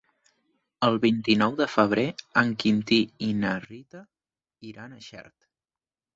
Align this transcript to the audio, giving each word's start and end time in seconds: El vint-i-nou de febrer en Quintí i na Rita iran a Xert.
El 0.87 0.95
vint-i-nou 1.03 1.53
de 1.59 1.67
febrer 1.73 2.05
en 2.43 2.49
Quintí 2.65 2.99
i 3.27 3.31
na 3.43 3.53
Rita 3.67 4.03
iran 4.73 4.99
a 4.99 5.01
Xert. 5.11 5.37